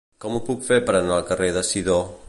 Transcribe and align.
Com 0.23 0.37
ho 0.37 0.39
puc 0.47 0.63
fer 0.69 0.79
per 0.87 0.95
anar 1.01 1.19
al 1.19 1.29
carrer 1.29 1.51
de 1.59 1.65
Sidó? 1.73 2.01